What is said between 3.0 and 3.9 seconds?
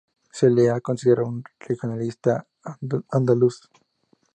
andaluz.